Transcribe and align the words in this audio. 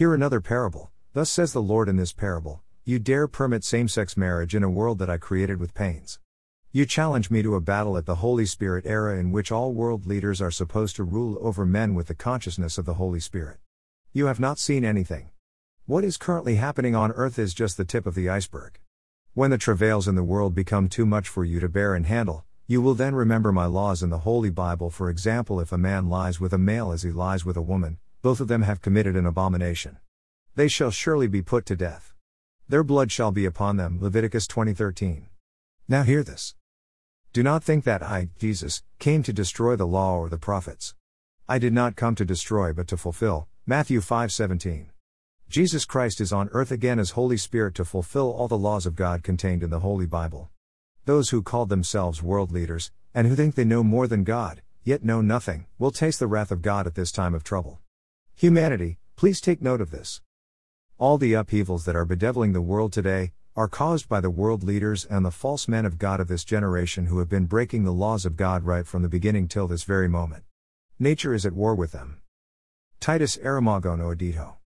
Hear 0.00 0.14
another 0.14 0.40
parable. 0.40 0.90
Thus 1.12 1.30
says 1.30 1.52
the 1.52 1.60
Lord 1.60 1.86
in 1.86 1.96
this 1.96 2.14
parable 2.14 2.62
You 2.86 2.98
dare 2.98 3.28
permit 3.28 3.64
same 3.64 3.86
sex 3.86 4.16
marriage 4.16 4.54
in 4.54 4.62
a 4.62 4.70
world 4.70 4.98
that 4.98 5.10
I 5.10 5.18
created 5.18 5.60
with 5.60 5.74
pains. 5.74 6.18
You 6.72 6.86
challenge 6.86 7.30
me 7.30 7.42
to 7.42 7.54
a 7.54 7.60
battle 7.60 7.98
at 7.98 8.06
the 8.06 8.14
Holy 8.14 8.46
Spirit 8.46 8.86
era 8.86 9.18
in 9.18 9.30
which 9.30 9.52
all 9.52 9.74
world 9.74 10.06
leaders 10.06 10.40
are 10.40 10.50
supposed 10.50 10.96
to 10.96 11.04
rule 11.04 11.36
over 11.42 11.66
men 11.66 11.94
with 11.94 12.06
the 12.06 12.14
consciousness 12.14 12.78
of 12.78 12.86
the 12.86 12.94
Holy 12.94 13.20
Spirit. 13.20 13.58
You 14.14 14.24
have 14.24 14.40
not 14.40 14.58
seen 14.58 14.86
anything. 14.86 15.32
What 15.84 16.02
is 16.02 16.16
currently 16.16 16.54
happening 16.54 16.94
on 16.94 17.12
earth 17.12 17.38
is 17.38 17.52
just 17.52 17.76
the 17.76 17.84
tip 17.84 18.06
of 18.06 18.14
the 18.14 18.30
iceberg. 18.30 18.80
When 19.34 19.50
the 19.50 19.58
travails 19.58 20.08
in 20.08 20.14
the 20.14 20.24
world 20.24 20.54
become 20.54 20.88
too 20.88 21.04
much 21.04 21.28
for 21.28 21.44
you 21.44 21.60
to 21.60 21.68
bear 21.68 21.94
and 21.94 22.06
handle, 22.06 22.46
you 22.66 22.80
will 22.80 22.94
then 22.94 23.14
remember 23.14 23.52
my 23.52 23.66
laws 23.66 24.02
in 24.02 24.08
the 24.08 24.20
Holy 24.20 24.48
Bible. 24.48 24.88
For 24.88 25.10
example, 25.10 25.60
if 25.60 25.72
a 25.72 25.76
man 25.76 26.08
lies 26.08 26.40
with 26.40 26.54
a 26.54 26.58
male 26.58 26.90
as 26.90 27.02
he 27.02 27.10
lies 27.10 27.44
with 27.44 27.58
a 27.58 27.60
woman, 27.60 27.98
both 28.22 28.40
of 28.40 28.48
them 28.48 28.62
have 28.62 28.82
committed 28.82 29.16
an 29.16 29.26
abomination. 29.26 29.98
They 30.54 30.68
shall 30.68 30.90
surely 30.90 31.26
be 31.26 31.42
put 31.42 31.64
to 31.66 31.76
death. 31.76 32.14
Their 32.68 32.84
blood 32.84 33.10
shall 33.10 33.32
be 33.32 33.46
upon 33.46 33.76
them. 33.76 33.98
Leviticus 34.00 34.46
20:13. 34.46 35.28
Now 35.88 36.02
hear 36.02 36.22
this. 36.22 36.54
Do 37.32 37.42
not 37.42 37.64
think 37.64 37.84
that 37.84 38.02
I, 38.02 38.28
Jesus, 38.38 38.82
came 38.98 39.22
to 39.22 39.32
destroy 39.32 39.76
the 39.76 39.86
law 39.86 40.16
or 40.16 40.28
the 40.28 40.38
prophets. 40.38 40.94
I 41.48 41.58
did 41.58 41.72
not 41.72 41.96
come 41.96 42.14
to 42.14 42.24
destroy 42.24 42.72
but 42.72 42.88
to 42.88 42.96
fulfill. 42.96 43.48
Matthew 43.66 44.00
5:17. 44.00 44.90
Jesus 45.48 45.84
Christ 45.84 46.20
is 46.20 46.32
on 46.32 46.48
earth 46.52 46.70
again 46.70 46.98
as 47.00 47.10
Holy 47.10 47.36
Spirit 47.36 47.74
to 47.74 47.84
fulfill 47.84 48.30
all 48.30 48.46
the 48.46 48.56
laws 48.56 48.86
of 48.86 48.94
God 48.94 49.24
contained 49.24 49.64
in 49.64 49.70
the 49.70 49.80
Holy 49.80 50.06
Bible. 50.06 50.48
Those 51.06 51.30
who 51.30 51.42
call 51.42 51.66
themselves 51.66 52.22
world 52.22 52.52
leaders, 52.52 52.92
and 53.12 53.26
who 53.26 53.34
think 53.34 53.56
they 53.56 53.64
know 53.64 53.82
more 53.82 54.06
than 54.06 54.22
God, 54.22 54.62
yet 54.84 55.02
know 55.04 55.20
nothing, 55.20 55.66
will 55.76 55.90
taste 55.90 56.20
the 56.20 56.28
wrath 56.28 56.52
of 56.52 56.62
God 56.62 56.86
at 56.86 56.94
this 56.94 57.10
time 57.10 57.34
of 57.34 57.42
trouble. 57.42 57.80
Humanity, 58.40 58.96
please 59.16 59.38
take 59.38 59.60
note 59.60 59.82
of 59.82 59.90
this. 59.90 60.22
All 60.96 61.18
the 61.18 61.34
upheavals 61.34 61.84
that 61.84 61.94
are 61.94 62.06
bedeviling 62.06 62.54
the 62.54 62.62
world 62.62 62.90
today 62.90 63.32
are 63.54 63.68
caused 63.68 64.08
by 64.08 64.22
the 64.22 64.30
world 64.30 64.64
leaders 64.64 65.04
and 65.04 65.26
the 65.26 65.30
false 65.30 65.68
men 65.68 65.84
of 65.84 65.98
God 65.98 66.20
of 66.20 66.28
this 66.28 66.42
generation 66.42 67.04
who 67.04 67.18
have 67.18 67.28
been 67.28 67.44
breaking 67.44 67.84
the 67.84 67.92
laws 67.92 68.24
of 68.24 68.38
God 68.38 68.64
right 68.64 68.86
from 68.86 69.02
the 69.02 69.10
beginning 69.10 69.46
till 69.46 69.66
this 69.66 69.84
very 69.84 70.08
moment. 70.08 70.44
Nature 70.98 71.34
is 71.34 71.44
at 71.44 71.52
war 71.52 71.74
with 71.74 71.92
them. 71.92 72.22
Titus 72.98 73.36
Aramago 73.36 73.98
no 73.98 74.06
Edito. 74.06 74.54